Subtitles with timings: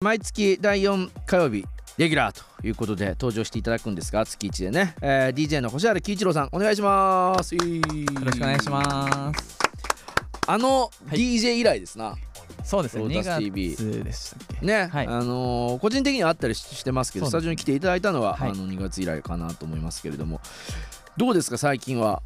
[0.00, 1.64] 毎月第4火曜日
[1.96, 7.56] レギュラーということで登場していただくんですが月1でね、えー、DJ の星原喜一郎さんお願いします。
[7.56, 7.60] よ
[8.24, 9.58] ろしくお願いします。
[10.46, 12.14] あの DJ 以来ですな、
[12.62, 13.02] そうですね。
[13.02, 14.64] ロータス2 TV 月でしたっけ。
[14.64, 15.06] ね、はい。
[15.08, 18.50] あのー個人的にはあったりししてますけどスそうですタジオに来ていただいたのは、はい。
[18.50, 20.40] あの2月以来かなと思いますけれども。
[21.16, 22.22] どうですか最近は？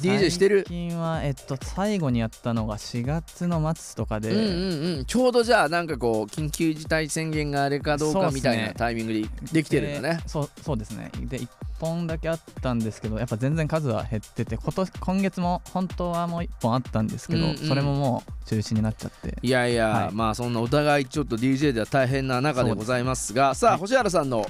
[0.00, 0.64] DJ してる？
[0.66, 5.04] 最近はえっと最後にやったのが4月の末とかで、うんうんうん。
[5.04, 9.22] ちょうどじゃあなんかこう緊急事態宣言があれかどうかみたいなタイミングで
[9.52, 10.20] できてるんだね。
[10.22, 11.10] でそうそうですね。
[11.14, 11.48] で1
[11.80, 17.56] 本だけあったんですけどやっぱ全然数は減ってて今年今月も本当はもう1本あったんですけど、うんうん。
[17.56, 19.36] それももう中止になっちゃって。
[19.42, 20.14] いやいや、はい。
[20.14, 23.80] まあそんなお互いちょっと DJ では大変な中でございますがさあ、はい。
[23.80, 24.42] 星原さんの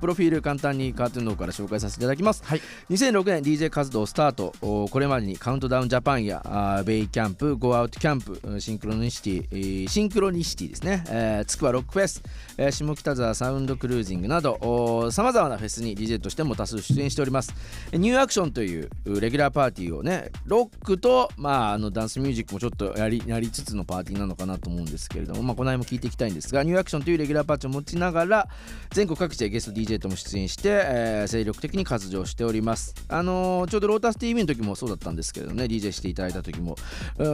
[0.00, 2.60] プロフィール簡単にカートゥーンの方から紹介させていただきます、はい。
[2.90, 4.52] 2006年 DJ 活動スタート。
[4.62, 12.22] これまでにカウントダウンジャパンやあーベイキャンプゴーアウトキャンプうんシンクロニシティ、えーシンクロニシティですね、えー、つくばロックフェス、
[12.56, 17.54] えー下北沢サウンドクルージングなどさまざまなフェスに DJ としても多数出演しております。
[17.92, 28.48] ニューアクションというレギュラーパーティーをねロックと、まあ、あのダンスミュージックもちょっとやりやりつつのパーティーなのかなと思うんですけれども、まあ、この辺も聞いていきたいんですがニューアクションというレギュラーパーティーを持ちながら
[28.90, 32.94] 全国各地でゲスト DJ とも出演して、えー精力的に活動しております。
[33.08, 36.76] あのーちょうどロータス TV の時もそうだったんですけれどね DJ していただいた時も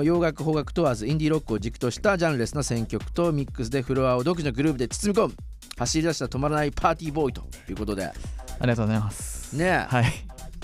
[0.05, 5.35] 洋楽邦楽問わずインディーロックを軸としたジャンルレスな選曲とミックスでフロアを独自のグループで包み込む。
[5.79, 8.11] 走り出した止まらないパーティーボーイということで
[8.61, 9.53] ありがとうございます。
[9.57, 9.87] ね。
[9.89, 10.05] はい。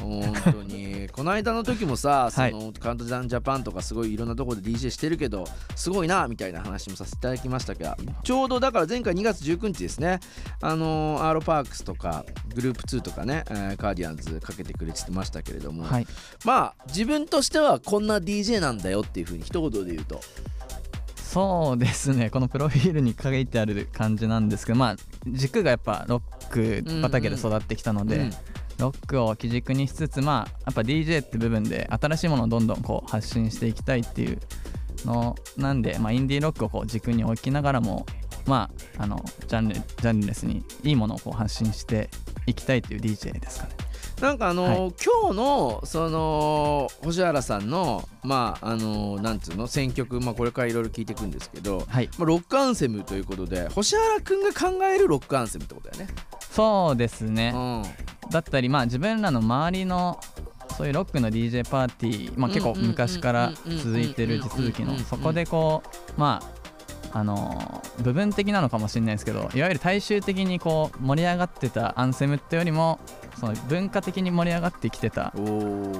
[0.00, 1.08] 本当に。
[1.14, 2.52] この間の時もさそはい。
[2.52, 5.44] の、カウントダウンジャパンとかすごいいろんなところで DJ してるけど
[5.76, 10.18] すごいなみたいな話もさせていただきましたがちょうどだから前回2月19日ですね。
[10.60, 16.06] あのーアーロパークスとかグループ2とかね、えーカーディアンズかけてくれてましたけれども、はい。
[16.44, 20.20] まあ自分としてはこんな DJ なんだよっていうふうに一言で言うと
[21.34, 22.30] そうですね。
[22.30, 24.96] このプロフィールに書いてある感じなんですけどまあ
[25.26, 28.30] 軸がやっぱロック畑で育ってきたので、うん。
[28.78, 34.38] ロックを基軸にしつつまあやっぱ DJ って部分で新しいものをどんどんこう発信していきたいっていう
[35.04, 38.06] のなんで、まあ、インディーロックをこう軸に置きながらも
[38.46, 42.10] まああのジャンルジャンルレスにいいものをこう発信して
[42.46, 43.74] いきたいっていう DJ ですかね
[44.24, 44.76] なんかあのーは
[45.22, 52.08] 今日のその星原さんのまああのーなんつうの選曲、まあ、これからいろいろ聞いていくんですけど、はい。
[52.16, 56.14] まあ、ロックアンセムということで星原くんが考えるロックアンセムってことだよね。
[56.50, 57.52] そうですね。
[57.54, 57.82] うん。
[58.30, 60.18] だったりまあ自分らの周りの
[60.78, 63.52] そういうロックの DJ パーティー、まあ、結構昔から
[63.82, 65.82] 続いてる地続きのそこでこ
[66.16, 66.40] うま
[67.12, 72.98] ああのー部分的なのかもしれないですけどいわゆる大衆的にこう盛り上がってたアンセムってよりも
[73.38, 75.32] その文化的に盛り上がってきてた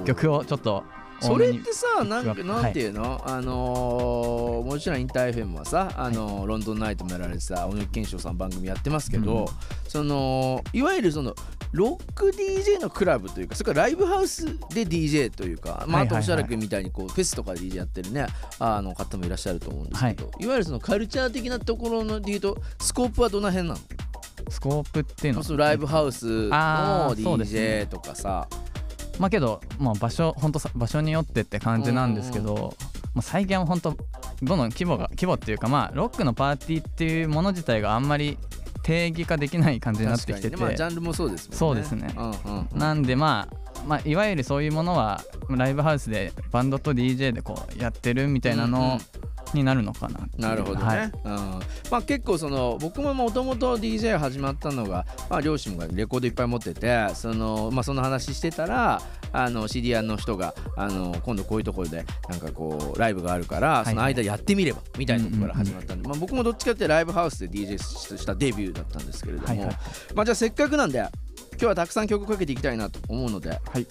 [0.05, 0.83] 曲をちょっと
[1.21, 9.45] それってさなんなんていうの、あのーもちろんインター FM はさ、あのーロンドンナイトもやられてた小野健翔さん番組やってますけど、うん
[9.87, 11.33] そのいわゆるその
[11.71, 16.23] ロック DJ のクラブというかそれからライブハウスで DJ というか、まあ、あとはい。
[16.23, 18.27] はいはい星原君みたいにこうフェスとかで DJ やってるね
[18.59, 23.79] あの方もいらっしゃると思うんですけど、い、わゆるそのカルチャー的なところのでいうとスコープはどの辺なの？
[24.49, 27.85] スコープっていうのそのライブハウスの DJ ね。
[27.87, 28.47] とかさ、
[29.19, 32.75] まあけど、まあ、場所本当場所によってって感じなんですけど、
[33.13, 33.97] まあ、最近は本当
[34.43, 38.37] どんどん規模が規模っていうかまあロックのパーティーっていうもの自体があんまり
[38.83, 41.57] 定義化できない感じになってきてて、まあ、ジャンルもそうですもんね。
[41.57, 42.13] そうですね。
[42.15, 42.79] うんうんうん。
[42.79, 48.79] なんでまあまあいわゆるそういうものはライブハウスでバンドと DJ でこうやってるみたいなうんうん。
[48.79, 48.99] の
[49.53, 51.05] になるのかななるほどね、はい。
[51.05, 51.11] うん。
[51.91, 59.01] まあ、結構その僕ももともと DJ 始まったのが、まあ、両親がレコードいっぱい持っててその,、まあ、その話してたら
[59.31, 69.77] あの知り合いの人があの今度こういうところでなんかこうライブがあるからいその間やってみればみたいなところから始まったんで、まあ、僕もどっちかってライブハウスで DJ したデビューだったんですけれども、はいはい。
[70.13, 71.09] まあ、じゃあせっかくなんで今
[71.59, 73.87] 日はたくさん曲かけていきたいなと思うのではい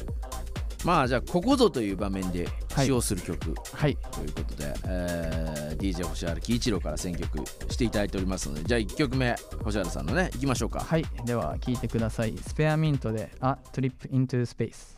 [0.85, 3.97] まあじゃあここぞという場面で使用する曲、はい。
[4.13, 7.39] ということで、えー DJ 星原喜一郎から選曲
[7.71, 9.35] していただいておりますのでじゃあ1曲目
[9.65, 11.05] 星原さんのねいきましょうか、はい。
[11.25, 12.35] では聴いてください。
[12.39, 14.97] スペアミントで「A Trip into Space」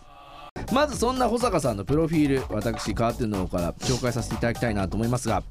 [0.73, 5.43] まずそんな保坂さんのプロフィール私カートゥーンの方から紹介させていただきたいなと思いますが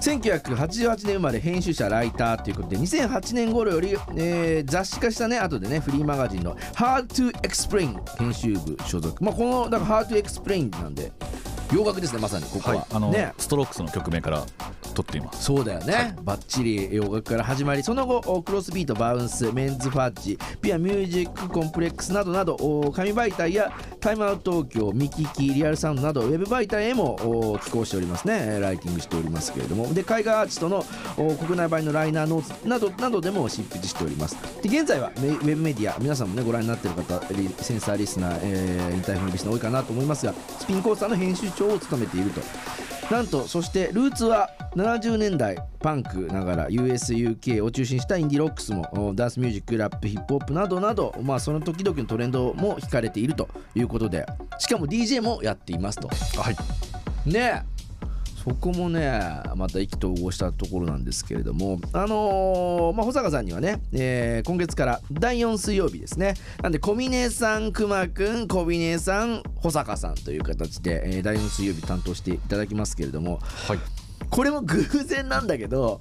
[0.00, 9.22] 1988年生まれ編集者ライターということで2008年頃より、えー雑誌化したね後でねフリーマガジンの「Hard to Explain」編集部所属。
[9.22, 11.12] まあこのだから「Hard to Explain」なんで
[11.72, 13.32] 洋楽ですねまさにここは、はい、あの、ね。
[13.38, 14.44] ストロークスの曲名から
[15.00, 15.44] 取撮っています。
[15.44, 22.56] そうだよね、はい、バッチリ洋楽から始まりその後クロスビートバウンスメンズファッジピアミュージックコンプレックスなどなど
[22.94, 28.58] 紙媒体やタイムアウト東京ミキキリアルサウンドなどウェブ媒体へも寄稿しておりますね。
[28.60, 29.92] ライティングしておりますけれども。
[29.94, 30.84] で海外アーティストの
[31.36, 34.36] 国内版のライナーノーツなどなどでも執筆しております。
[34.62, 37.20] で現在はウェブメディア皆さんもねご覧になっている方
[37.62, 42.40] センサーリスナー、えー、インターフォンリスナー多いかなと思いますがスピンコースターの編集長を務めていると
[43.10, 54.24] なんとそしてルーツは70年代パンクながら USUK を中心したインディロックスもダンスミュージックラップヒップホップなどなど、まあ、その時々のトレンドも引かれているということで
[54.60, 56.08] しかも DJ もやっていますと。
[56.08, 56.56] はい
[57.26, 57.64] ね
[58.42, 59.20] そこもね
[59.54, 66.34] また意気投合したところなんですけれどもあのー、まあ、保坂さんにはね、えー、今月から第4水曜日ですね。
[66.62, 73.78] なんで小峰さんくまくん小峰さん保坂さんという形で、えー、第4水曜日担当していただきますけれども、はい、
[74.30, 76.00] これも偶然なんだけど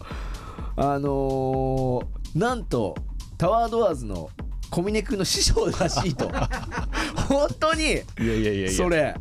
[0.77, 2.95] あのー、なんと
[3.37, 4.29] タワードアーズの
[4.69, 6.31] 小峰君の師匠らしいと。
[7.27, 8.71] 本当にいやいやいやいや。
[8.71, 9.15] それ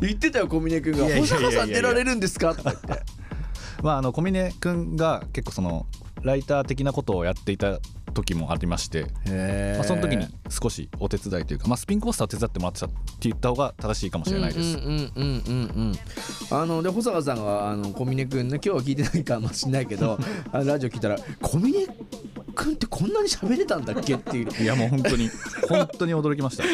[0.00, 3.04] 言ってたよ小峰君が「保坂さん出られるんですか?」とか言って。
[3.82, 5.86] まあ、あの小峰君が結構その
[6.22, 7.80] ライター的なことをやっていた
[8.14, 9.02] 時もありまして、
[9.76, 14.78] まあ、その時に少しお手伝いというか、まあ、スピンコースターを手伝ってもらってたって言った方が正しいかもしれないです。
[16.50, 20.18] あので保坂さんがあの小峰君ね今日は聞いてないかもしれないけど
[20.52, 21.86] ラジオ聞いたら小峰
[22.54, 24.62] 君ってこんなに喋れたんだっけっていう。
[24.62, 25.30] いやもう本当に
[25.68, 26.64] 本当に驚きました。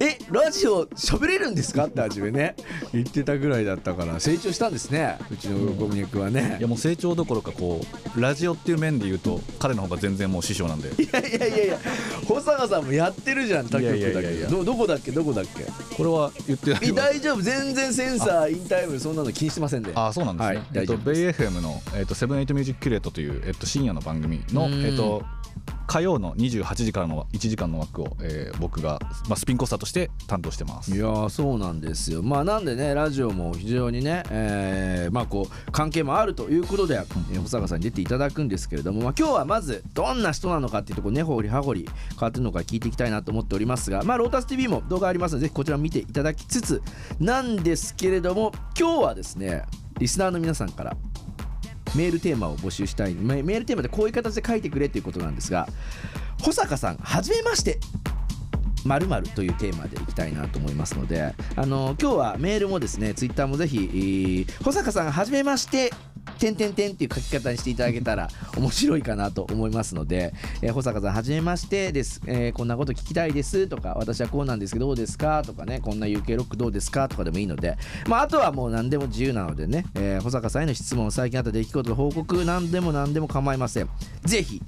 [0.00, 1.86] えラジオ喋れるんですか？
[1.86, 2.54] って初めね。
[2.92, 4.18] 言ってたぐらいだったから。
[4.20, 5.18] 成長したんですね。
[5.30, 6.56] うちの小峰君はね。
[6.58, 7.84] いやもう成長どころかこ
[8.16, 10.88] うラジオっていう面で言うと彼の方が全然もう師匠なんで。
[10.88, 11.78] いやいやいやいや。
[12.26, 15.10] 保坂さんもやってるじゃん他局だけどどこだっけ？
[15.12, 15.64] どこだっけ？
[15.96, 17.42] これは言ってない大丈夫？
[17.42, 19.92] 全然センサーインタイムそんなの気にしてませんで。
[19.94, 25.22] あそうなんですね、はい、えっと、ベイ FM の、えっと、セブンエイトミュージックキュレートという、えっと、深夜の番組の、えっと、
[25.88, 30.94] 火曜の28時からの1時間の枠を、えー、僕が、まあ、スピンコースターとして担当してます。
[30.94, 32.22] いやそうなんですよ。
[32.22, 36.96] まあなんでねラジオも非常にね、えー、まあこう関係もあるということで、
[37.32, 46.82] うん、保坂さんに出ていただくんですけれども、まあ、今日はまずどんな人なのかっていうところねほりはほり変わってるのか聞いていきたいなと思っておりますがまあロータス TV も動画ありますのでぜひこちら見ていただきつつ
[47.18, 49.64] なんですけれども今日はですね
[49.98, 50.96] リスナーの皆さんから
[51.94, 53.14] メールテーマを募集したい。
[53.14, 55.68] メールテーマでこういう形で書いてくれということなんですが
[56.42, 57.78] 保坂さんはじめまして。
[58.84, 65.92] まるというテーマでいきたいなと思いますのであの今日はメールもですねツイッターもぜひ保坂さんはじめまして。
[66.38, 70.32] 点点点っていう書き方にしていただけたら 面白いかなと思いますので、
[70.62, 71.92] えー、保坂さんはじめまして。
[71.92, 75.42] です、えー、こんなこと聞きたいですとか私はこうなんですけどどうですか？
[75.44, 77.08] とかねこんな UK ロックどうですか？
[77.08, 77.76] とかでもいいので
[78.06, 83.88] まああとはもう何でも自由なのでね、えー、保坂さんへの質問最近あった出来事の報告何でも何でも構いません。
[84.24, 84.62] ぜひ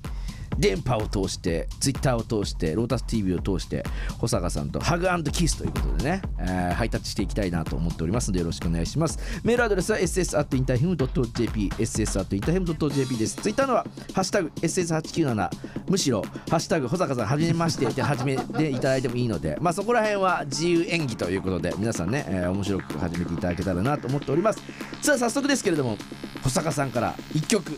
[0.61, 3.83] 電波を通してツイッターを通してロータス TV を通して
[4.19, 9.19] 保坂さんとハグキスということでね、えー、ハイタッチしていきたいなと思っておりますのでよろしくお願いします。
[9.43, 13.37] メールアドレスは ss.interhim.jp ss.interhim.jp です。
[13.37, 15.51] ツイッターのはハッシュタグ ss897
[15.89, 24.61] むしろハッシュタグ保坂さんはじめましてって始めていただいてもいいのでまあそこら辺は自由演技ということで皆さんね、えー、面白く始めていただけたらなと思っております。
[25.01, 25.97] さあ早速ですけれども
[26.43, 27.73] 保坂さんから1曲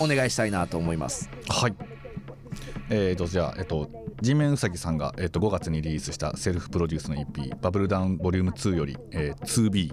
[0.00, 1.30] お願いしたいなと思います。
[1.48, 1.95] はい。
[2.88, 3.88] えーと、じゃあ、えっと、
[4.20, 9.92] 人面うさぎさんが、えっと、5月にリリースしたセルフプロデュースの EP「バブルダウンボリューム2より、えー、2B